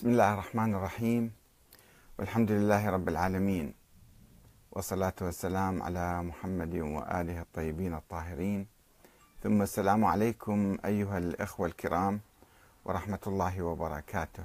[0.00, 1.32] بسم الله الرحمن الرحيم.
[2.18, 3.74] والحمد لله رب العالمين.
[4.72, 8.66] والصلاة والسلام على محمد وآله الطيبين الطاهرين.
[9.42, 12.20] ثم السلام عليكم أيها الإخوة الكرام
[12.84, 14.44] ورحمة الله وبركاته.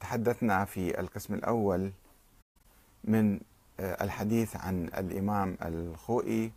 [0.00, 1.92] تحدثنا في القسم الأول
[3.04, 3.40] من
[3.80, 6.52] الحديث عن الإمام الخوئي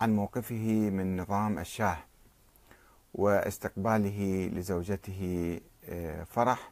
[0.00, 1.98] عن موقفه من نظام الشاه
[3.14, 5.60] واستقباله لزوجته
[6.30, 6.70] فرح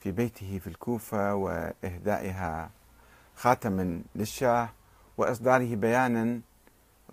[0.00, 2.70] في بيته في الكوفة وإهدائها
[3.36, 4.68] خاتما للشاه
[5.16, 6.40] وإصداره بيانا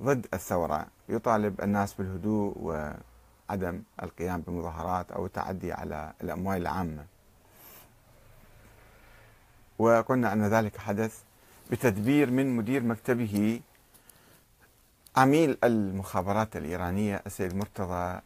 [0.01, 7.05] ضد الثورة يطالب الناس بالهدوء وعدم القيام بمظاهرات أو التعدي على الأموال العامة.
[9.79, 11.21] وقلنا أن ذلك حدث
[11.71, 13.61] بتدبير من مدير مكتبه
[15.15, 18.19] عميل المخابرات الإيرانية السيد مرتضى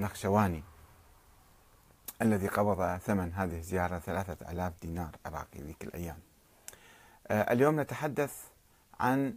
[0.00, 0.62] النخشواني.
[2.22, 6.18] الذي قبض ثمن هذه الزيارة ثلاثة ألاف دينار عراقي ذيك الأيام.
[7.30, 8.44] اليوم نتحدث
[9.00, 9.34] عن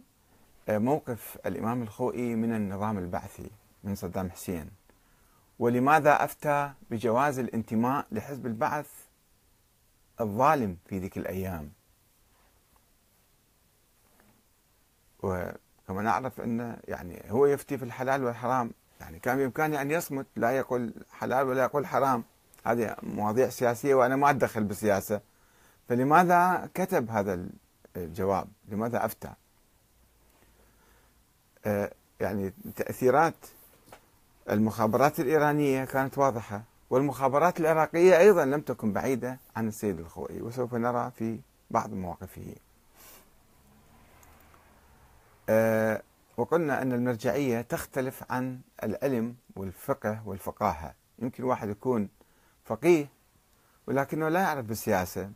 [0.68, 3.50] موقف الإمام الخوئي من النظام البعثي
[3.84, 4.70] من صدام حسين.
[5.58, 8.90] ولماذا أفتى بجواز الانتماء لحزب البعث
[10.20, 11.72] الظالم في ذيك الأيام؟
[15.22, 18.70] وكما نعرف أن يعني هو يفتي في الحلال والحرام.
[19.00, 22.24] يعني كان بإمكانه أن يصمت لا يقول حلال ولا يقول حرام.
[22.64, 25.20] هذه مواضيع سياسية وأنا ما أتدخل بالسياسة.
[25.88, 27.46] فلماذا كتب هذا
[27.96, 29.32] الجواب؟ لماذا أفتى؟
[32.20, 33.34] يعني تأثيرات
[34.50, 41.10] المخابرات الإيرانية كانت واضحة والمخابرات العراقية أيضا لم تكن بعيدة عن السيد الخوئي وسوف نرى
[41.18, 41.38] في
[41.70, 42.54] بعض مواقفه.
[46.36, 50.94] وقلنا أن المرجعية تختلف عن العلم والفقه والفقاهة.
[51.18, 52.08] يمكن واحد يكون
[52.64, 53.06] فقيه
[53.86, 55.30] ولكنه لا يعرف بالسياسة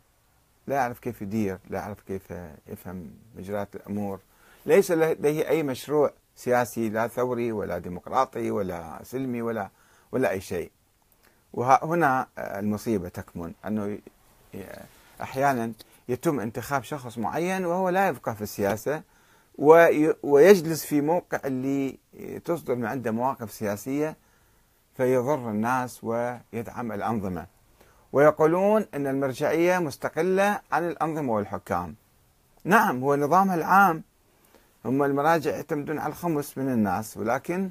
[0.66, 2.22] لا يعرف كيف يدير لا يعرف كيف
[2.66, 4.20] يفهم مجريات الأمور.
[4.67, 9.70] ليس لديه أي مشروع سياسي لا ثوري ولا ديمقراطي ولا سلمي ولا
[10.12, 10.70] ولا أي شيء.
[11.52, 13.98] وهنا المصيبة تكمن أنه
[15.22, 15.72] أحيانا
[16.08, 19.02] يتم انتخاب شخص معين وهو لا يفقه في السياسة
[20.22, 21.98] ويجلس في موقع اللي
[22.45, 24.17] تصدر من عنده مواقف سياسية
[24.96, 27.46] فيضر الناس ويدعم الأنظمة.
[28.12, 31.95] ويقولون أن المرجعية مستقلة عن الأنظمة والحكام.
[32.64, 34.02] نعم هو نظامها العام.
[34.84, 37.70] هم المراجع يعتمدون على الخمس من الناس ولكن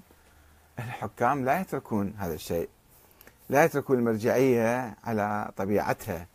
[0.79, 2.69] الحكام لا يتركون هذا الشيء.
[3.49, 6.27] لا يتركون المرجعية على طبيعتها.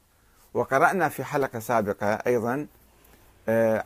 [0.55, 2.67] وقرأنا في حلقة سابقة أيضا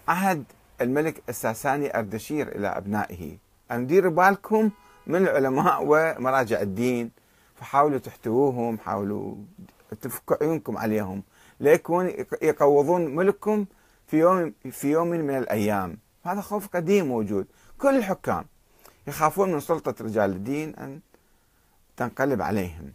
[0.08, 0.44] عهد
[0.80, 3.36] الملك الساساني أردشير إلى أبنائه.
[3.70, 4.70] أن ديروا بالكم
[5.06, 7.10] من العلماء ومراجع الدين
[7.54, 9.34] فحاولوا تحتووهم حاولوا
[10.00, 11.22] تفكوا عيونكم عليهم.
[11.60, 13.66] ليكون يقوضون ملككم
[14.06, 15.98] في يوم في يوم من الأيام.
[16.24, 17.46] هذا خوف قديم موجود.
[17.78, 18.44] كل الحكام
[19.06, 21.00] يخافون من سلطة رجال الدين أن
[21.96, 22.92] تنقلب عليهم.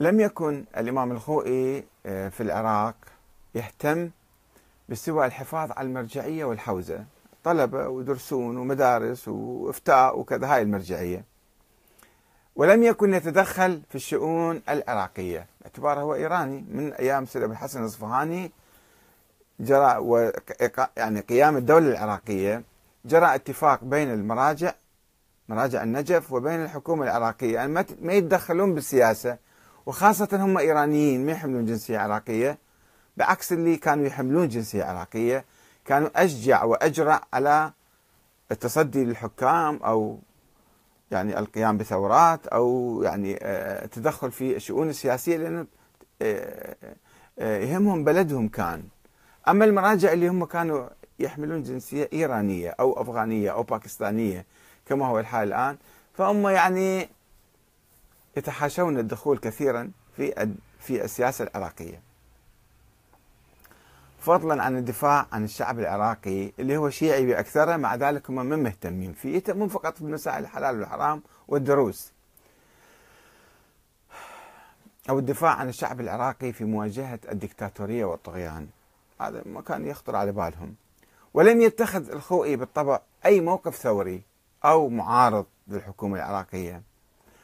[0.00, 2.94] لم يكن الإمام الخوئي في العراق
[3.54, 4.10] يهتم
[4.88, 7.04] بسوى الحفاظ على المرجعية والحوزة.
[7.46, 11.24] طلبة ودرسون ومدارس وإفتاء وكذا هاي المرجعية.
[12.56, 15.46] ولم يكن يتدخل في الشؤون العراقية.
[15.60, 16.64] باعتباره هو إيراني.
[16.70, 18.52] من أيام سيد أبو الحسن الأصفهاني
[19.60, 20.32] جرى و
[20.96, 22.62] يعني قيام الدولة العراقية
[23.04, 24.74] جرى اتفاق بين المراجع
[25.48, 27.54] مراجع النجف وبين الحكومة العراقية.
[27.54, 29.36] يعني ما يتدخلون بالسياسة.
[29.86, 32.58] وخاصة هم إيرانيين ما يحملون جنسية عراقية.
[33.16, 35.44] بعكس اللي كانوا يحملون جنسية عراقية.
[35.86, 37.72] كانوا أشجع وأجرأ على
[38.52, 40.18] التصدي للحكام أو
[41.10, 43.38] يعني القيام بثورات أو يعني
[43.84, 45.66] التدخل في الشؤون السياسية لأنه
[47.38, 48.82] يهمهم بلدهم كان.
[49.48, 50.88] أما المراجع اللي هم كانوا
[51.18, 54.46] يحملون جنسية إيرانية أو أفغانية أو باكستانية
[54.86, 55.76] كما هو الحال الآن
[56.14, 57.08] فهم يعني
[58.36, 62.05] يتحاشون الدخول كثيرا في في السياسة العراقية.
[64.26, 69.12] فضلا عن الدفاع عن الشعب العراقي اللي هو شيعي بأكثره مع ذلك هم من مهتمين
[69.12, 69.34] فيه.
[69.34, 72.12] يهتمون فقط بمسائل الحلال والحرام والدروس
[75.10, 78.68] أو الدفاع عن الشعب العراقي في مواجهة الدكتاتورية والطغيان.
[79.20, 80.74] هذا ما كان يخطر على بالهم.
[81.34, 84.22] ولم يتخذ الخوئي بالطبع أي موقف ثوري
[84.64, 86.82] أو معارض للحكومة العراقية.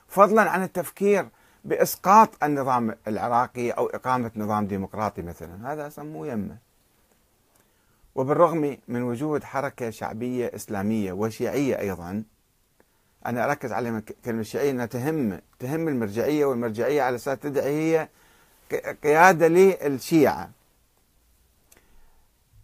[0.08, 1.28] فضلا عن التفكير
[1.64, 5.72] بإسقاط النظام العراقي أو إقامة نظام ديمقراطي مثلا.
[5.72, 6.71] هذا سموه يمه.
[8.14, 12.24] وبالرغم من وجود حركة شعبية إسلامية وشيعية أيضا
[13.26, 18.08] أنا أركز على كلمة الشيعية أنها تهم تهم المرجعية والمرجعية على أساس تدعي هي
[19.02, 20.50] قيادة للشيعة.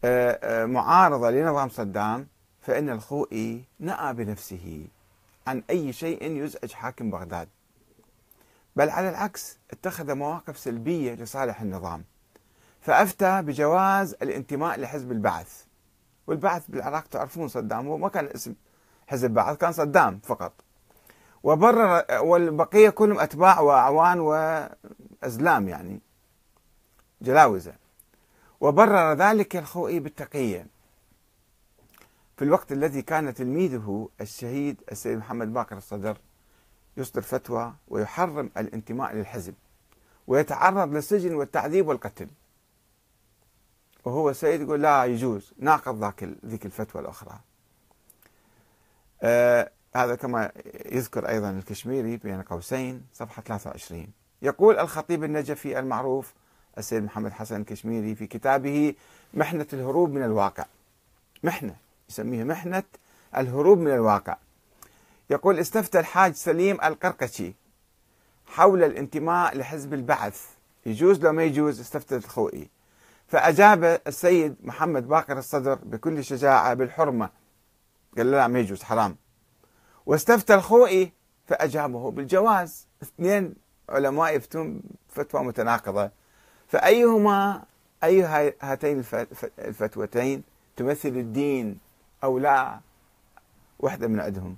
[0.05, 2.27] آه، آه، معارضة لنظام صدام
[2.63, 4.87] فإن الخوئي نأى بنفسه
[5.47, 7.49] عن أي شيء يزعج حاكم بغداد.
[8.77, 12.05] بل على العكس اتخذ مواقف سلبية لصالح النظام.
[12.81, 15.65] فأفتى بجواز الانتماء لحزب البعث.
[16.27, 18.55] والبعث بالعراق تعرفون صدام هو ما كان اسم
[19.07, 20.53] حزب بعث كان صدام فقط.
[21.43, 26.01] وبرر والبقية كلهم أتباع وأعوان وأزلام يعني
[27.23, 27.75] جلاوزة.
[28.61, 30.67] وبرر ذلك الخوئي بالتقية.
[32.37, 36.19] في الوقت الذي كان تلميذه الشهيد السيد محمد باقر الصدر
[36.97, 39.55] يصدر فتوى ويحرم الانتماء للحزب
[40.27, 42.29] ويتعرض للسجن والتعذيب والقتل.
[44.05, 47.39] وهو السيد يقول لا يجوز ناقض ذاك ذيك الفتوى الأخرى.
[49.23, 50.53] آه هذا كما
[50.93, 54.07] يذكر أيضا الكشميري بين قوسين صفحة 23
[54.43, 56.35] يقول الخطيب النجفي المعروف
[56.79, 58.95] السيد محمد حسن الكشميري في كتابه
[59.35, 60.65] محنة الهروب من الواقع.
[61.43, 61.77] محنة
[62.09, 62.83] يسميها محنة
[63.37, 64.37] الهروب من الواقع.
[65.31, 67.55] يقول استفتى الحاج سليم القرقشي
[68.47, 70.47] حول الانتماء لحزب البعث.
[70.87, 72.69] يجوز لو ما يجوز استفتى الخوئي.
[73.29, 77.31] فأجاب السيد محمد باقر الصدر بكل شجاعة بالحرمة.
[78.17, 79.17] قال لا ما يجوز حرام.
[80.07, 81.13] واستفتى الخوئي
[81.47, 82.87] فأجابه بالجواز.
[83.03, 83.55] اثنين
[83.89, 86.11] علماء يفتون فتوى متناقضة.
[86.69, 87.63] فأيهما
[88.05, 88.23] أي
[88.63, 89.05] هاتين
[89.59, 90.43] الفتوتين
[90.77, 91.79] تمثل الدين
[92.25, 92.81] أو لا؟
[93.79, 94.57] واحدة من عندهم.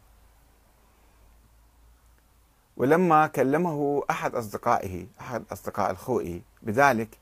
[2.77, 7.19] ولما كلمه أحد أصدقائه أحد أصدقاء الخوئي بذلك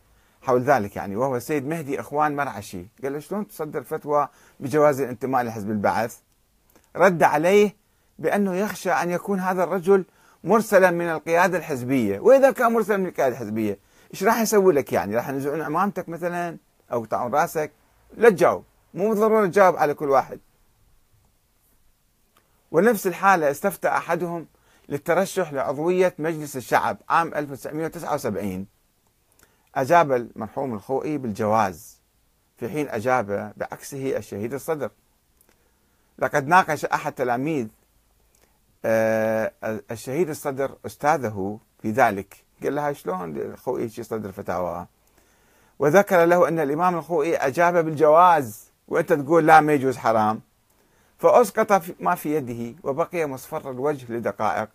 [0.48, 2.86] حول ذلك يعني وهو السيد مهدي إخوان مرعشي.
[3.02, 4.28] قال له شلون تصدر فتوى
[4.60, 6.18] بجواز الانتماء لحزب البعث؟
[6.96, 7.76] رد عليه
[8.18, 10.04] بأنه يخشى أن يكون هذا الرجل
[10.44, 12.20] مرسلا من القيادة الحزبية.
[12.20, 13.78] وإذا كان مرسلا من القيادة الحزبية
[14.14, 16.56] إيش راح يسوي لك يعني؟ راح ينزعون عمامتك مثلا
[16.92, 17.72] أو يقطعون رأسك؟
[18.16, 18.64] لا تجاوب.
[18.94, 20.40] مو بالضرورة تجاوب على كل واحد.
[22.70, 24.46] ونفس الحالة استفتى أحدهم
[24.88, 28.77] للترشح لعضوية مجلس الشعب عام 1979
[29.78, 32.00] أجاب المرحوم الخوئي بالجواز
[32.56, 34.90] في حين أجاب بعكسه الشهيد الصدر.
[36.18, 37.66] لقد ناقش أحد تلاميذ
[38.84, 39.52] آه،
[39.90, 42.44] الشهيد الصدر أستاذه في ذلك.
[42.62, 44.86] قال له شلون الخوئي يصدر فتاوى؟
[45.78, 50.40] وذكر له أن الإمام الخوئي أجاب بالجواز وأنت تقول لا ما يجوز حرام.
[51.18, 54.68] فأسقط ما في يده وبقي مصفر الوجه لدقائق.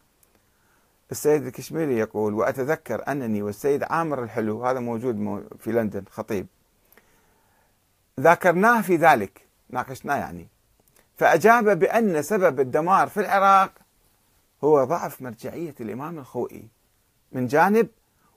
[1.12, 6.48] السيد الكشميري يقول وأتذكر أنني والسيد عامر الحلو هذا موجود في لندن خطيب.
[8.20, 10.48] ذاكرناه في ذلك ناقشناه يعني.
[11.18, 13.72] فأجاب بأن سبب الدمار في العراق
[14.64, 16.68] هو ضعف مرجعية الإمام الخوئي
[17.32, 17.88] من جانب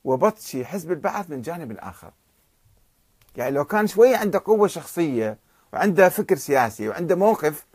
[0.04, 2.10] وبطش حزب البعث من جانب آخر
[3.36, 5.38] يعني لو كان شوية عنده قوة شخصية
[5.72, 7.66] وعنده فكر سياسي وعنده موقف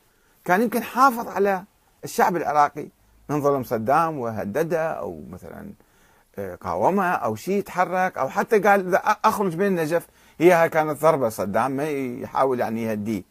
[0.45, 1.63] كان يمكن حافظ على
[2.03, 2.88] الشعب العراقي
[3.31, 5.74] من ظلم صدام وهدده أو مثلا
[6.38, 10.07] آه، قاومه أو شيء تحرك أو حتى قال أخرج من النجف
[10.39, 13.24] هي هاي كانت ضربة صدام ما يحاول يعني يهديه.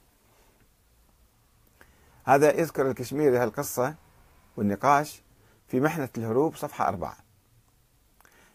[2.24, 3.94] هذا يذكر الكشميري هالقصة
[4.56, 5.22] والنقاش
[5.68, 7.16] في محنة الهروب صفحة أربعة.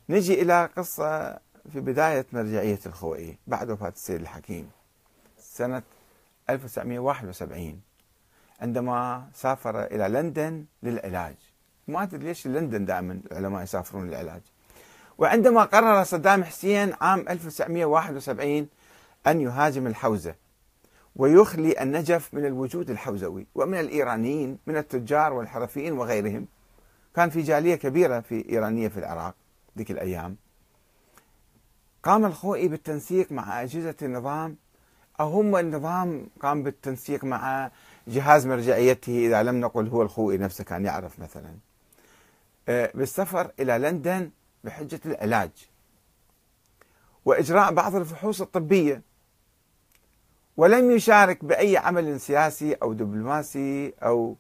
[0.09, 1.33] نجي إلى قصة
[1.73, 4.69] في بداية مرجعية الخوئي بعد وفاة السيد الحكيم
[5.37, 5.83] سنة
[6.49, 7.81] 1971
[8.61, 11.35] عندما سافر إلى لندن للعلاج.
[11.87, 14.41] ما أدري ليش لندن دائما العلماء يسافرون للعلاج.
[15.17, 18.67] وعندما قرر صدام حسين عام 1971
[19.27, 20.35] أن يهاجم الحوزة
[21.15, 26.47] ويخلي النجف من الوجود الحوزوي ومن الإيرانيين من التجار والحرفيين وغيرهم.
[27.15, 29.35] كان في جالية كبيرة في إيرانية في العراق
[29.77, 30.35] ذيك الأيام.
[32.03, 34.55] قام الخوئي بالتنسيق مع أجهزة النظام.
[35.19, 37.71] أو هم النظام قام بالتنسيق مع
[38.07, 41.55] جهاز مرجعيته إذا لم نقل هو الخوئي نفسه كان يعرف مثلا.
[42.67, 44.29] بالسفر إلى لندن
[44.63, 45.51] بحجة العلاج.
[47.25, 49.01] وإجراء بعض الفحوص الطبية.
[50.57, 54.35] ولم يشارك بأي عمل سياسي أو دبلوماسي أو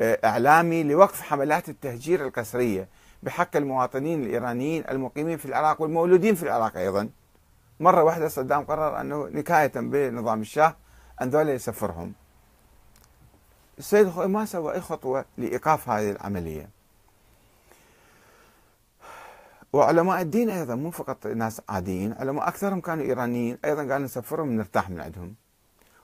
[0.00, 2.88] آه، إعلامي لوقف حملات التهجير القسرية
[3.22, 7.08] بحق المواطنين الإيرانيين المقيمين في العراق والمولودين في العراق أيضا.
[7.80, 10.76] مرة واحدة صدام قرر أنه نكاية بنظام الشاه
[11.22, 12.12] أن ذولا يسفرهم.
[13.78, 16.68] السيد الخوئي ما سوى أي خطوة لإيقاف هذه العملية؟
[19.72, 24.90] وعلماء الدين أيضا مو فقط ناس عاديين علماء أكثرهم كانوا إيرانيين أيضا قالوا نسفرهم نرتاح
[24.90, 25.34] من عندهم.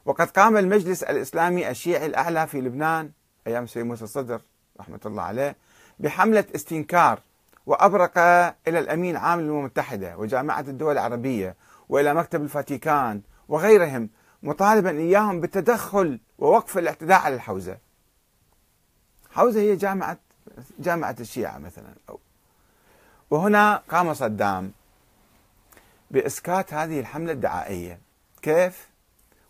[0.05, 3.11] وقد قام المجلس الإسلامي الشيعي الأعلى في لبنان
[3.47, 4.41] أيام السيد موسى الصدر
[4.81, 5.57] رحمة الله عليه
[5.99, 7.21] بحملة استنكار
[7.67, 8.19] وأبرق
[8.69, 11.57] إلى الأمين عام للأمم المتحدة وجامعة الدول العربية
[11.89, 14.11] وإلى مكتب الفاتيكان وغيرهم
[14.43, 17.79] مطالبا إياهم بالتدخل ووقف الاعتداء على الحوزة.
[19.31, 20.19] حوزة هي جامعة
[20.79, 21.95] جامعة الشيعة مثلا
[23.31, 24.73] وهنا قام صدام
[26.11, 27.99] بإسكات هذه الحملة الدعائية.
[28.43, 28.89] كيف؟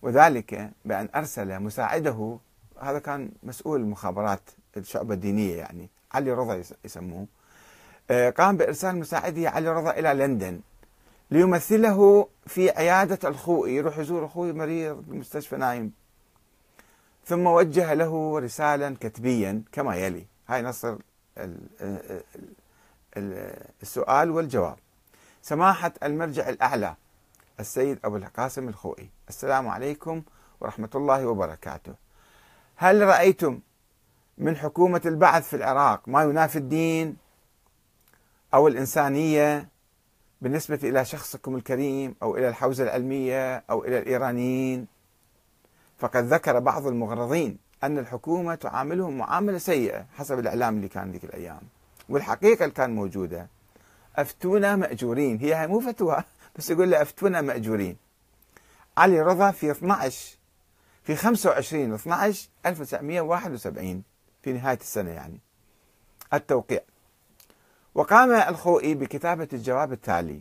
[0.03, 2.39] وذلك بأن أرسل مساعده
[2.81, 4.41] هذا كان مسؤول المخابرات
[4.77, 7.27] الشعبة الدينية يعني علي رضا يسموه.
[8.11, 10.61] آه، قام بإرسال مساعده علي رضا إلى لندن
[11.31, 15.93] ليمثله في عيادة الخوئي يروح يزور أخوي مريض بالمستشفى نايم.
[17.27, 20.27] ثم وجه له رسالا كتبيا كما يلي.
[20.49, 20.87] هاي نص
[23.17, 24.77] السؤال والجواب.
[25.43, 26.95] سماحة المرجع الأعلى
[27.61, 29.11] السيد أبو القاسم الخوئي.
[29.29, 30.23] السلام عليكم
[30.61, 31.95] ورحمة الله وبركاته.
[32.77, 33.61] هل رأيتم
[34.39, 37.17] من حكومة البعث في العراق ما ينافي الدين
[38.55, 39.69] أو الإنسانية
[40.41, 44.87] بالنسبة إلى شخصكم الكريم أو إلى الحوزة العلمية أو إلى الإيرانيين؟
[45.99, 51.61] فقد ذكر بعض المغرضين أن الحكومة تعاملهم معاملة سيئة حسب الإعلام اللي كان ذيك الأيام.
[52.09, 53.49] والحقيقة اللي كانت موجودة.
[54.17, 55.39] أفتونا مأجورين.
[55.39, 56.25] هي مو فتوى
[56.57, 57.97] بس يقول له أفتونا مأجورين.
[58.97, 60.37] علي رضا في 12
[61.03, 64.03] في 25 12 1971
[64.43, 65.41] في نهاية السنة يعني.
[66.35, 66.81] التوقيع.
[67.95, 70.41] وقام الخوئي بكتابة الجواب التالي.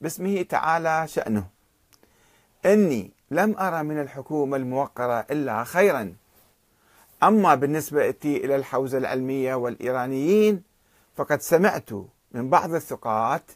[0.00, 1.46] باسمه تعالى شأنه.
[2.66, 6.14] إني لم أرى من الحكومة الموقرة إلا خيرا.
[7.22, 10.67] أما بالنسبة إلى الحوزة العلمية والإيرانيين
[11.18, 11.90] فقد سمعت
[12.32, 13.50] من بعض الثقات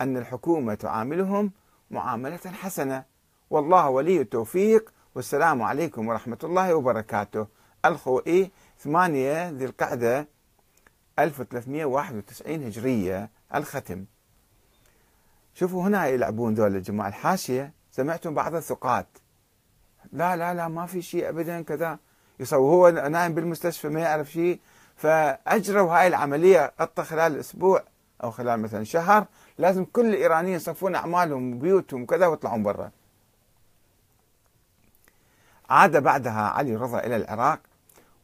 [0.00, 1.52] أن الحكومة تعاملهم
[1.90, 3.04] معاملة حسنة.
[3.50, 4.92] والله ولي التوفيق.
[5.14, 7.46] والسلام عليكم ورحمة الله وبركاته.
[7.84, 10.28] الخوئي 8 ذي القعدة
[11.18, 14.04] 1391 هجرية الختم.
[15.54, 17.72] شوفوا هنا يلعبون ذول الجماعة الحاشية.
[17.90, 19.06] سمعتم بعض الثقات.
[20.12, 21.98] لا لا لا ما في شيء ابدا كذا.
[22.40, 24.60] يسوي هو نايم بالمستشفى ما يعرف شيء.
[24.96, 27.82] فأجروا هاي العملية قطه خلال أسبوع
[28.24, 29.26] أو خلال مثلا شهر
[29.58, 32.90] لازم كل الإيرانيين يصفون أعمالهم وبيوتهم وكذا ويطلعون برا.
[35.70, 37.60] عاد بعدها علي رضا إلى العراق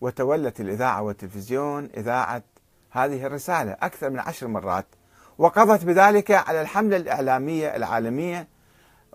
[0.00, 2.43] وتولت الإذاعة والتلفزيون إذاعة
[2.91, 4.87] هذه الرسالة أكثر من عشر مرات
[5.38, 8.49] وقضت بذلك على الحملة الإعلامية العالمية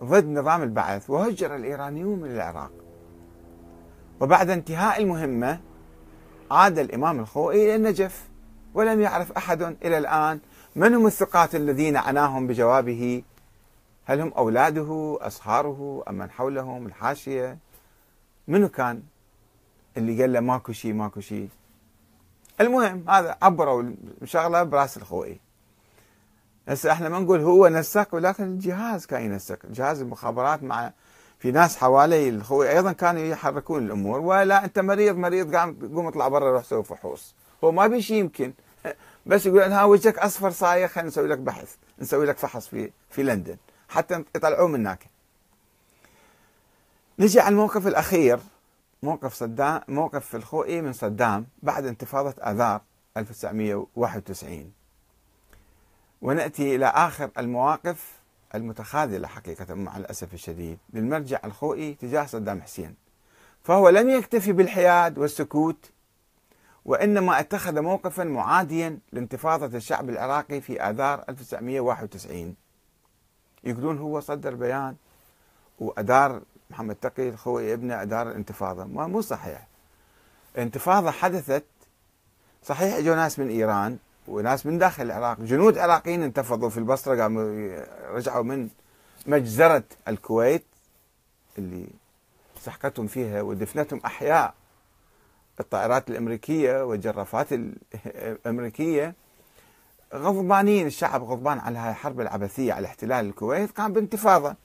[0.04, 2.70] ضد نظام البعث وهجر الإيرانيون من العراق.
[4.20, 5.60] وبعد انتهاء المهمة
[6.50, 8.28] عاد الإمام الخوئي إلى النجف
[8.74, 10.40] ولم يعرف أحد إلى الآن
[10.76, 13.22] من هم الثقات الذين عناهم بجوابه؟
[14.04, 17.58] هل هم أولاده اصهاره أم من حولهم الحاشية؟
[18.48, 19.02] منو كان
[19.96, 21.48] اللي قال له ماكو شيء ماكو شيء
[22.60, 23.82] المهم هذا عبروا
[24.22, 25.40] الشغله برأس الخوئي.
[26.68, 29.58] هسه إحنا ما نقول هو نسق ولكن الجهاز كان ينسق.
[29.66, 30.92] جهاز المخابرات مع
[31.38, 36.28] في ناس حوالي الخوي أيضا كانوا يحركون الأمور ولا أنت مريض مريض قام قوم اطلع
[36.28, 37.34] برا روح سوي فحوص.
[37.64, 38.52] هو ما بيشي يمكن
[39.26, 43.22] بس يقول ها وجهك أصفر صاير خلينا نسوي لك بحث نسوي لك فحص في في
[43.22, 43.56] لندن.
[43.88, 45.06] حتى يطلعوه من هناك.
[47.18, 48.38] نجي على الموقف الأخير
[49.02, 52.80] موقف صدام موقف الخوئي من صدام بعد انتفاضة آذار
[53.16, 54.72] 1991
[56.22, 58.17] ونأتي إلى آخر المواقف.
[58.54, 62.94] المتخاذلة حقيقة مع الأسف الشديد للمرجع الخوئي تجاه صدام حسين.
[63.64, 65.90] فهو لم يكتفي بالحياد والسكوت
[66.84, 72.54] وإنما اتخذ موقفا معاديا لانتفاضة الشعب العراقي في آذار 1991
[73.64, 74.96] يقولون هو صدر بيان
[75.78, 79.66] وأدار محمد تقي الخوئي ابنه أدار الانتفاضة ما مو صحيح.
[80.56, 81.64] الانتفاضة حدثت
[82.62, 83.98] صحيح إجوا ناس من إيران
[84.28, 88.68] وناس من داخل العراق جنود عراقيين انتفضوا في البصرة قاموا رجعوا من
[89.26, 90.64] مجزرة الكويت
[91.58, 91.86] اللي
[92.60, 94.54] سحقتهم فيها ودفنتهم أحياء
[95.60, 97.46] الطائرات الأمريكية والجرافات
[98.04, 99.14] الأمريكية.
[100.14, 104.56] غضبانين الشعب غضبان على هاي الحرب العبثية على احتلال الكويت قام بانتفاضة.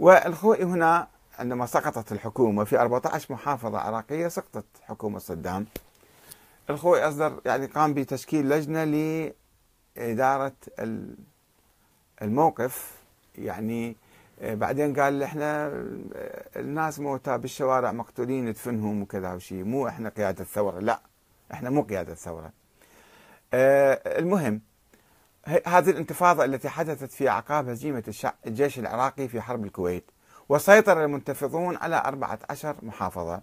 [0.00, 5.66] والخوئي هنا عندما سقطت الحكومة في 14 محافظة عراقية سقطت حكومة صدام.
[6.70, 8.84] الخوي أصدر يعني قام بتشكيل لجنة
[9.96, 10.52] لإدارة
[12.22, 12.92] الموقف.
[13.34, 13.96] يعني
[14.40, 15.68] آه، بعدين قال إحنا
[16.56, 21.00] الناس موتى بالشوارع مقتولين ندفنهم وكذا وشيء مو إحنا قيادة الثورة لا
[21.52, 22.52] إحنا مو قيادة الثورة.
[23.54, 24.60] آه، المهم
[25.66, 28.14] هذه الانتفاضة التي حدثت في أعقاب هزيمة
[28.46, 30.10] الجيش العراقي في حرب الكويت
[30.48, 33.42] وسيطر المنتفضون على 14 محافظة.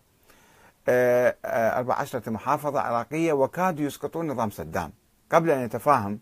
[0.89, 4.91] 14 آه، محافظة عراقية وكادوا يسقطون نظام صدام.
[5.31, 6.19] قبل أن يتفاهم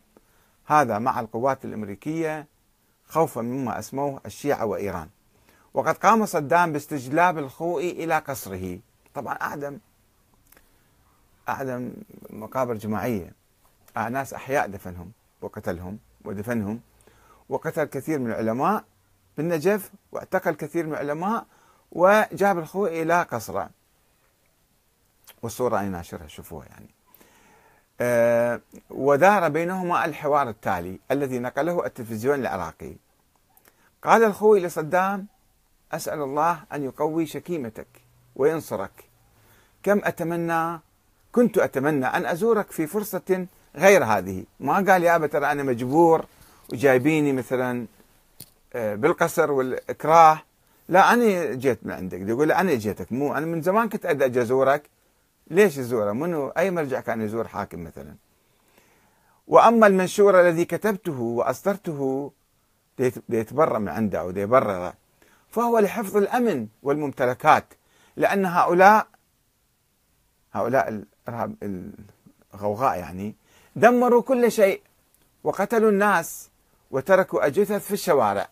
[0.66, 2.48] هذا مع القوات الأمريكية
[3.06, 5.10] خوفا مما أسموه الشيعة وإيران.
[5.74, 8.80] وقد قام صدام باستجلاب الخوئي إلى قصره.
[9.14, 9.78] طبعا أعدم
[11.50, 11.94] أعدم
[12.30, 13.34] مقابر جماعية.
[13.96, 16.80] ناس أحياء دفنهم وقتلهم ودفنهم.
[17.50, 18.84] وقتل كثير من العلماء
[19.38, 21.46] بالنجف واعتقل كثير من العلماء
[21.92, 23.70] وجاب الخوئي إلى قصره.
[25.42, 26.90] والصورة أنا ناشرها شوفوها يعني.
[28.02, 32.94] أه ودار بينهما الحوار التالي الذي نقله التلفزيون العراقي.
[34.04, 35.28] قال الخوي لصدام
[35.92, 37.88] أسأل الله أن يقوي شكيمتك
[38.36, 39.04] وينصرك.
[39.84, 40.80] كم أتمنى
[41.32, 44.44] كنت أتمنى أن أزورك في فرصة غير هذه.
[44.60, 46.26] ما قال يا ترى أنا مجبور
[46.74, 47.86] وجايبيني مثلا
[48.74, 50.42] آه، بالقصر والإكراه.
[50.90, 52.20] لا أنا جيت من عندك.
[52.20, 54.90] يقول أنا جيتك مو أنا من زمان كنت أدى أزورك.
[55.52, 58.16] ليش الزورة منو؟ أي مرجع كان يزور حاكم مثلا؟
[59.48, 62.32] وأما المنشور الذي كتبته وأصدرته
[63.30, 64.94] ليتبرأ من عنده أو ليبرر
[65.50, 67.66] فهو لحفظ الأمن والممتلكات
[68.16, 69.08] لأن هؤلاء
[70.54, 71.56] هؤلاء الإرهاب
[72.54, 73.36] الغوغاء يعني
[73.76, 74.82] دمروا كل شيء
[75.44, 76.50] وقتلوا الناس
[76.92, 78.50] وتركوا أجثث في الشوارع.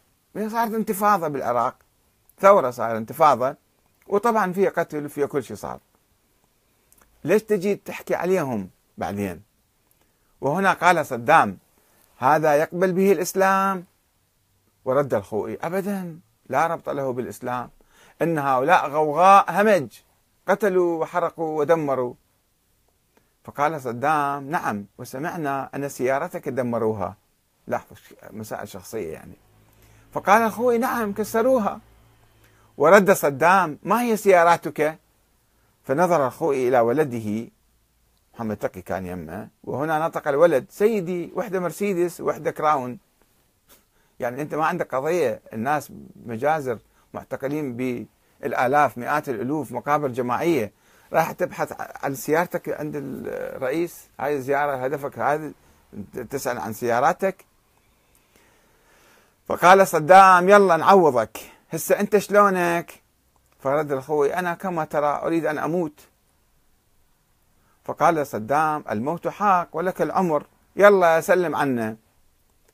[0.48, 1.75] صارت انتفاضة بالعراق.
[2.39, 3.56] ثورة صار انتفاضة.
[4.08, 5.79] وطبعا فيها قتل وفيها كل شيء صار.
[7.24, 9.42] ليش تجي تحكي عليهم بعدين؟
[10.42, 11.58] وهنا قال صدام
[12.18, 13.86] هذا يقبل به الإسلام
[14.86, 15.58] ورد الخوئي.
[15.62, 17.70] أبدا لا ربط له بالإسلام.
[18.22, 19.88] إن هؤلاء غوغاء همج
[20.48, 22.14] قتلوا وحرقوا ودمروا.
[23.44, 27.16] فقال صدام نعم وسمعنا أن سيارتك دمروها.
[27.68, 27.98] لاحظوا
[28.32, 29.36] مسائل شخصية يعني.
[30.14, 31.80] فقال أخوي نعم كسروها.
[32.78, 35.00] ورد صدام ما هي سياراتك؟
[35.89, 37.48] فنظر أخوي إلى ولده
[38.34, 43.00] محمد تقي كان يمه وهنا نطق الولد سيدي وحدة مرسيدس وحدة كراون.
[44.19, 45.92] يعني أنت ما عندك قضية الناس
[46.25, 46.79] مجازر
[47.14, 47.77] معتقلين
[48.42, 50.72] بالآلاف مئات الألوف مقابر جماعية.
[51.14, 55.51] راح تبحث عن سيارتك عند الرئيس هاي الزيارة هدفك هذا
[56.29, 57.46] تسأل عن سياراتك.
[59.48, 61.37] فقال صدام يلا نعوضك.
[61.70, 63.08] هسه أنت شلونك؟
[63.59, 66.01] فرد الخوي أنا كما ترى أريد أن أموت.
[67.83, 70.45] فقال صدام الموت حق ولك العمر
[70.75, 71.98] يلا سلم عنا.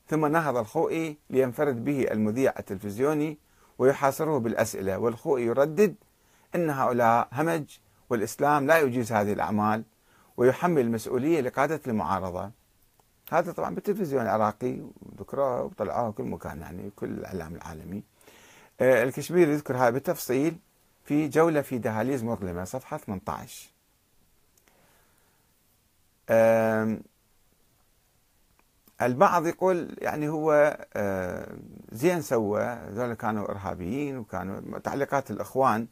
[0.08, 3.38] ثم نهض الخوئي لينفرد به المذيع التلفزيوني
[3.78, 5.94] ويحاصره بالأسئلة والخوئي يردد
[6.54, 7.78] أن هؤلاء همج
[8.10, 9.84] والإسلام لا يجيز هذه الأعمال
[10.36, 12.50] ويحمل المسؤولية لقادة المعارضة.
[13.32, 14.80] هذا طبعا بالتلفزيون العراقي
[15.18, 18.02] ذكروه وطلعوه كل مكان يعني كل الإعلام العالمي.
[18.80, 20.58] آه، الكشميري يذكر هذا بالتفصيل.
[21.06, 23.70] في جولة في دهاليز مظلمة صفحة 18
[29.02, 30.76] البعض يقول يعني هو
[31.92, 35.86] زين سوى هذول كانوا إرهابيين وكانوا تعليقات الإخوان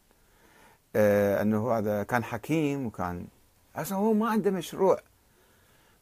[0.97, 3.27] آه، إنه هذا كان حكيم وكان
[3.77, 4.99] أصلا هو ما عنده مشروع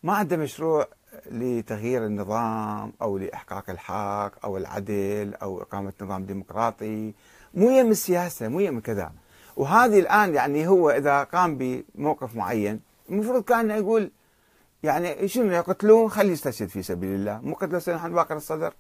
[0.02, 0.88] ما عنده مشروع
[1.30, 7.14] لتغيير النظام أو لإحقاق الحق أو العدل أو إقامة نظام ديمقراطي
[7.54, 9.12] مو يم السياسة مو يم كذا.
[9.56, 14.10] وهذه الآن يعني هو إذا قام بموقف معين المفروض كان يقول
[14.82, 17.40] يعني شنو يقتلون؟ خليه يستشهد في سبيل الله.
[17.40, 18.74] مو قتلوا سيدنا باقر الصدر؟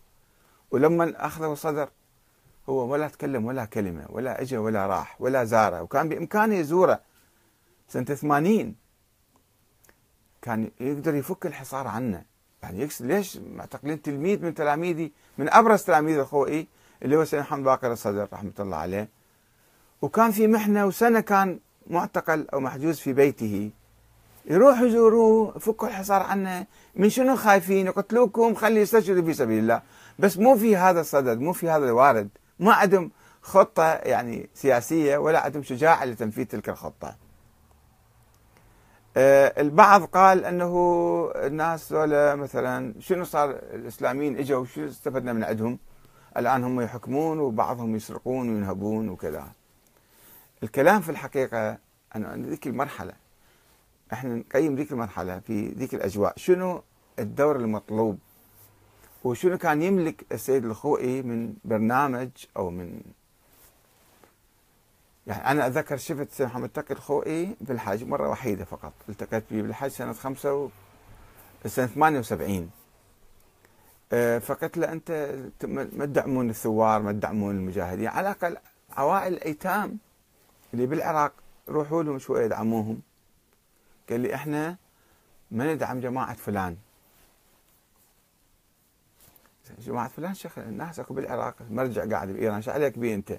[0.70, 1.88] ولما أخذوا الصدر
[2.68, 5.82] هو ولا تكلم ولا كلمة ولا اجى ولا راح ولا زارة.
[5.82, 7.00] وكان بإمكانه يزوره
[7.88, 8.74] سنة 80
[10.42, 12.24] كان يقدر يفك الحصار عنه.
[12.62, 16.68] يعني ليش معتقلين تلميذ من تلاميذي من أبرز تلاميذ الخوئي
[17.02, 19.08] اللي هو سيدنا محمد باقر الصدر رحمة الله عليه.
[20.02, 23.70] وكان في محنة وسنة كان معتقل أو محجوز في بيته.
[24.46, 26.66] يروحوا يزوروه يفكوا الحصار عنه.
[26.96, 29.82] من شنو خايفين؟ يقتلوكم خلي يستشهدوا في سبيل الله.
[30.18, 32.28] بس مو في هذا الصدد مو في هذا الوارد.
[32.58, 33.10] ما عندهم
[33.42, 37.16] خطة يعني سياسية ولا عندهم شجاعة لتنفيذ تلك الخطة.
[39.16, 45.78] آه، البعض قال أنه الناس مثلا شنو صار الإسلاميين إجوا شو استفدنا من عندهم؟
[46.36, 49.52] الآن هم يحكمون وبعضهم يسرقون وينهبون وكذا.
[50.62, 51.78] الكلام في الحقيقة
[52.16, 53.12] أنا ذيك المرحلة.
[54.12, 56.32] إحنا نقيم ذيك المرحلة في ذيك الأجواء.
[56.36, 56.82] شنو
[57.18, 58.18] الدور المطلوب؟
[59.24, 63.00] وشنو كان يملك السيد الخوئي من برنامج أو من
[65.26, 68.92] يعني أنا اتذكر شفت السيد محمد تقي الخوئي بالحج مرة وحيدة فقط.
[69.08, 70.68] التقيت به بالحج سنة خمسة و...
[71.66, 72.81] سنة 78 أه
[74.40, 78.06] فقلت له أنت ما تدعمون الثوار ما تدعمون المجاهدين.
[78.06, 78.56] على الأقل
[78.96, 79.98] عوائل الأيتام
[80.74, 81.32] اللي بالعراق
[81.68, 83.00] روحوا لهم شوية ادعموهم
[84.10, 84.76] قال لي إحنا
[85.50, 86.76] ما ندعم جماعة فلان.
[89.78, 93.38] جماعة فلان شيخ الناس أكو بالعراق مرجع قاعد بإيران شو عليك بيه أنت؟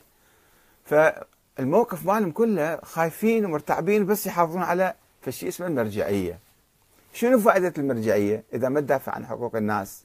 [0.86, 6.40] فالموقف مالهم كله خايفين ومرتعبين بس يحافظون على فشي اسمه المرجعية.
[7.14, 10.04] شنو فائدة المرجعية إذا ما تدافع عن حقوق الناس؟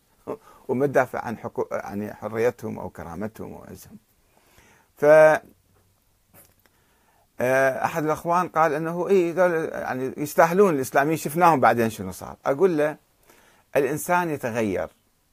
[0.69, 3.97] وما تدافع عن حقوق يعني حريتهم أو كرامتهم وعزهم
[4.97, 5.05] ف
[7.41, 9.35] آه، أحد الأخوان قال إنه اي
[9.73, 12.37] يعني يستاهلون الاسلاميين شفناهم بعدين شنو صار.
[12.47, 12.97] أقول له
[13.77, 14.89] الإنسان يتغير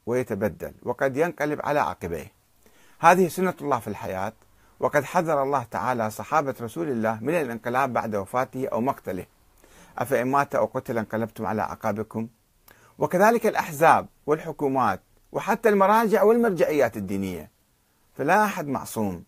[0.05, 2.31] ويتبدل وقد ينقلب على عقبيه.
[2.99, 4.33] هذه سنة الله في الحياة.
[4.79, 9.25] وقد حذر الله تعالى صحابة رسول الله من الانقلاب بعد وفاته أو مقتله.
[9.97, 12.27] أفإن مات أو قتل انقلبتم على اعقابكم
[12.99, 15.01] وكذلك الأحزاب والحكومات
[15.35, 17.51] وحتى المراجع والمرجعيات الدينية.
[18.17, 19.23] فلا أحد معصوم.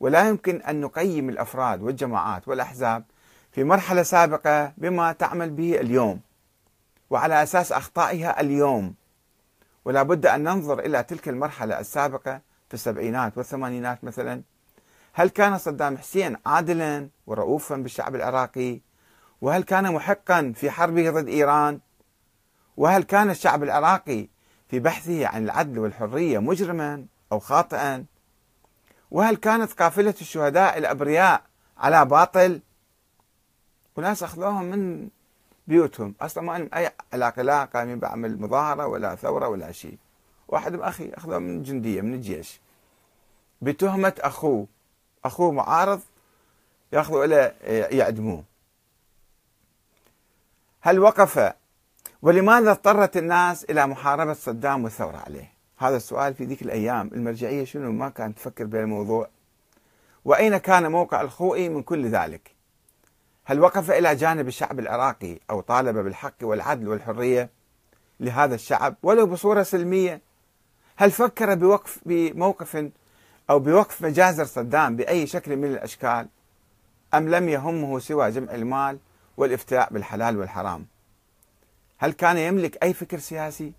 [0.00, 3.04] ولا يمكن أن نقيم الأفراد والجماعات والأحزاب
[3.52, 6.20] في مرحلة سابقة بما تعمل به اليوم
[7.10, 8.94] وعلى أساس أخطائها اليوم.
[9.84, 14.42] ولا بد أن ننظر إلى تلك المرحلة السابقة في السبعينات والثمانينات مثلا.
[15.12, 18.80] هل كان صدام حسين عادلا ورؤوفا بالشعب العراقي؟
[19.40, 21.80] وهل كان محقا في حربه ضد إيران؟
[22.76, 24.33] وهل كان الشعب العراقي
[24.68, 28.04] في بحثه عن العدل والحرية مجرما أو خاطئا؟
[29.10, 31.42] وهل كانت قافلة الشهداء الأبرياء
[31.78, 32.60] على باطل؟
[33.96, 35.08] وناس أخذوهم من
[35.66, 36.14] بيوتهم.
[36.20, 39.98] أصلا ما لهم أي علاقة لا قايمين بعمل مظاهرة ولا ثورة ولا شيء.
[40.48, 42.60] واحد أخي أخذوه من جندية من الجيش.
[43.62, 44.66] بتهمة أخوه.
[45.24, 46.00] أخوه معارض
[46.92, 47.54] يأخذوا إلى
[47.96, 48.44] يعدموه.
[50.80, 51.52] هل وقف
[52.24, 57.92] ولماذا اضطرت الناس إلى محاربة صدام والثورة عليه؟ هذا السؤال في ذيك الأيام المرجعية شنو
[57.92, 59.28] ما كانت تفكر بهالموضوع
[60.24, 62.54] وأين كان موقع الخوئي من كل ذلك؟
[63.44, 67.50] هل وقف إلى جانب الشعب العراقي أو طالب بالحق والعدل والحرية
[68.20, 70.20] لهذا الشعب ولو بصورة سلمية؟
[70.96, 72.90] هل فكر بوقف بموقف
[73.50, 76.28] أو بوقف مجازر صدام بأي شكل من الأشكال؟
[77.14, 78.98] أم لم يهمه سوى جمع المال
[79.36, 80.93] والافتاء بالحلال والحرام؟
[82.04, 83.72] هل كان يملك أي فكر سياسي؟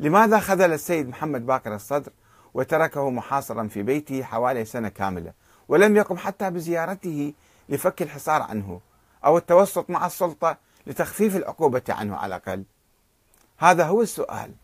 [0.00, 2.12] لماذا خذل السيد محمد باقر الصدر
[2.54, 5.32] وتركه محاصرا في بيته حوالي سنة كاملة
[5.68, 7.34] ولم يقم حتى بزيارته
[7.68, 8.80] لفك الحصار عنه
[9.24, 12.64] أو التوسط مع السلطة لتخفيف العقوبة عنه على الأقل؟
[13.58, 14.54] هذا هو السؤال.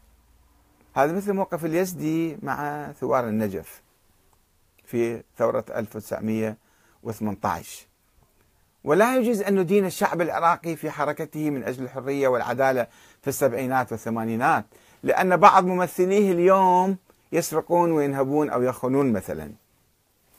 [0.94, 3.82] هذا مثل موقف اليزدي مع ثوار النجف
[4.84, 7.87] في ثورة 1918
[8.84, 12.86] ولا يجوز أن ندين الشعب العراقي في حركته من أجل الحرية والعدالة
[13.22, 14.64] في السبعينات والثمانينات
[15.02, 16.96] لأن بعض ممثليه اليوم
[17.32, 19.52] يسرقون وينهبون أو يخونون مثلا.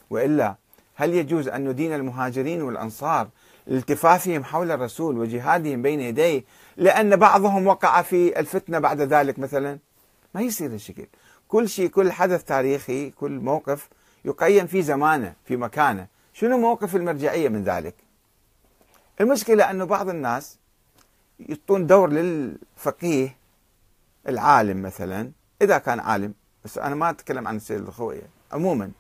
[0.10, 0.56] وإلا
[0.96, 3.30] هل يجوز أن ندين المهاجرين والأنصار
[3.68, 6.44] لالتفافهم حول الرسول وجهادهم بين يديه
[6.78, 9.80] لأن بعضهم وقع في الفتنة بعد ذلك مثلا؟
[10.36, 11.06] ما يصير الشكل
[11.48, 13.90] كل شيء كل حدث تاريخي كل موقف
[14.26, 16.08] يقيم في زمانه في مكانه.
[16.34, 18.09] شنو موقف المرجعية من ذلك؟
[19.22, 20.58] المشكلة أنه بعض الناس
[21.40, 23.38] يعطون دور للفقيه
[24.28, 25.32] العالم مثلا.
[25.62, 26.34] إذا كان عالم
[26.66, 28.92] بس أنا ما أتكلم عن السيد الخوية عموما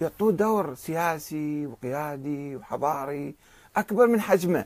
[0.00, 3.34] يعطوه دور سياسي وقيادي وحضاري
[3.76, 4.64] أكبر من حجمه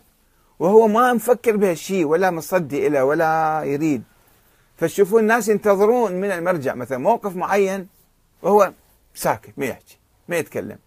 [0.59, 4.03] وهو ما مفكر بهالشيء ولا مصدي له ولا يريد.
[4.77, 7.89] فتشوفون الناس ينتظرون من المرجع مثلا موقف معين
[8.43, 8.73] وهو
[9.15, 10.79] ساكت ما يحكي ما يتكلم.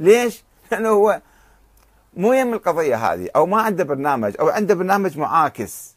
[0.00, 1.20] ليش؟ لأنه هو
[2.16, 5.94] مو يم القضية هذه أو ما عنده برنامج أو عنده برنامج معاكس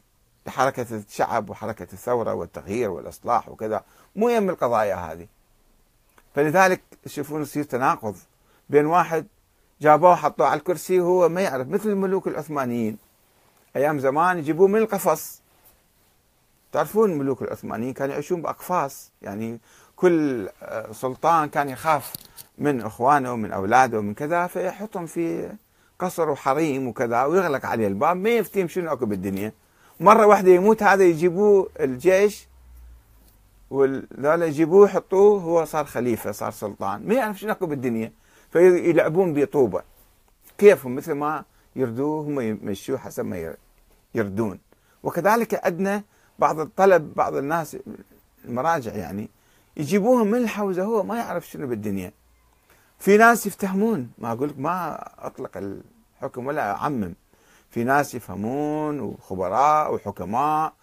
[0.47, 3.83] لحركة الشعب وحركة الثورة والتغيير والإصلاح وكذا.
[4.15, 5.27] مو يم القضايا هذه.
[6.35, 8.15] فلذلك تشوفون يصير تناقض
[8.69, 9.27] بين واحد
[9.81, 12.97] جابوه حطوه على الكرسي وهو ما يعرف مثل الملوك العثمانيين.
[13.75, 15.41] أيام زمان يجيبوه من القفص.
[16.71, 19.59] تعرفون الملوك العثمانيين كانوا يعيشون بأقفاص؟ يعني
[19.95, 22.13] كل آه، سلطان كان يخاف
[22.57, 25.51] من إخوانه ومن أولاده ومن كذا فيحطهم في
[25.99, 29.53] قصر وحريم وكذا ويغلق عليه الباب ما يفتيهم شنو اكو بالدنيا
[29.99, 32.47] مرة واحدة يموت هذا يجيبوه الجيش
[33.69, 37.07] وذولا يجيبوه يحطوه هو صار خليفة صار سلطان.
[37.07, 38.11] ما يعرف شنو اكو بالدنيا
[38.51, 39.81] فيلعبون بطوبة.
[40.57, 41.43] كيفهم؟ مثل ما
[41.75, 43.55] يردوه هم يمشوه حسب ما
[44.15, 44.59] يردون.
[45.03, 46.03] وكذلك عندنا
[46.39, 47.77] بعض الطلب بعض الناس
[48.45, 49.29] المراجع يعني
[49.77, 52.11] يجيبوهم من الحوزة هو ما يعرف شنو بالدنيا.
[52.99, 57.13] في ناس يفتهمون ما أقول لك ما أطلق الحكم ولا أعمم.
[57.69, 60.73] في ناس يفهمون وخبراء وحكماء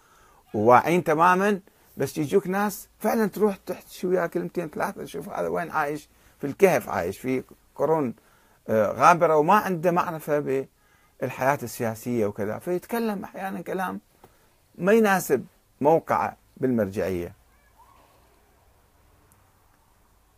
[0.53, 1.59] وواعين تماما
[1.97, 6.89] بس يجوك ناس فعلا تروح تحكي وياه كلمتين ثلاثة تشوف هذا وين عايش؟ في الكهف
[6.89, 7.43] عايش في
[7.75, 8.13] قرون
[8.69, 10.67] آه، غابرة وما عنده معرفة
[11.19, 12.59] بالحياة السياسية وكذا.
[12.59, 13.99] فيتكلم أحيانا كلام
[14.77, 15.45] ما يناسب
[15.81, 17.33] موقعه بالمرجعية.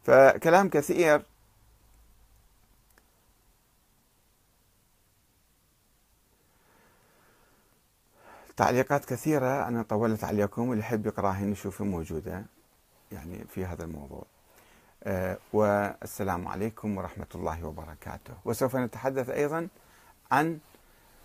[0.03, 1.21] فكلام كثير
[8.59, 12.43] تعليقات كثيرة أنا طولت عليكم واللي يحب يقراها نشوفها موجودة
[13.11, 14.23] يعني في هذا الموضوع.
[15.03, 18.33] أه والسلام عليكم ورحمة الله وبركاته.
[18.45, 19.67] وسوف نتحدث أيضا
[20.31, 20.59] عن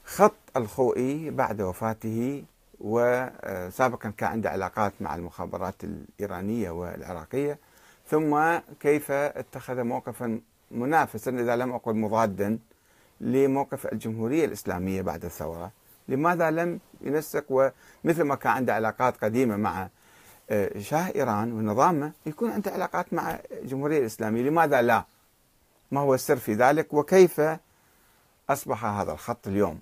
[0.05, 2.45] خط الخوئي بعد وفاته
[2.81, 7.59] وسابقا كان عنده علاقات مع المخابرات الإيرانية والعراقية.
[8.07, 12.59] ثم كيف اتخذ موقفا منافسا إذا لم أقل مضادا
[13.21, 15.71] لموقف الجمهورية الإسلامية بعد الثورة.
[16.09, 19.89] لماذا لم ينسق ومثل ما كان عنده علاقات قديمة مع
[20.51, 24.43] آه، شاه إيران ونظامه يكون عنده علاقات مع الجمهورية الإسلامية.
[24.43, 25.05] لماذا لا؟
[25.91, 27.41] ما هو السر في ذلك؟ وكيف
[28.51, 29.81] أصبح هذا الخط اليوم؟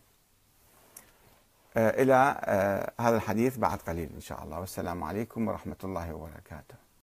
[1.77, 4.61] آه، إلى آه، هذا الحديث بعد قليل إن شاء الله.
[4.61, 6.82] والسلام عليكم ورحمة الله وبركاته.